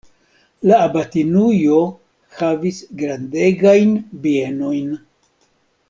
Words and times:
La 0.69 0.77
abatinujo 0.85 1.77
havis 2.39 2.81
grandegajn 3.03 3.95
bienojn. 4.27 4.91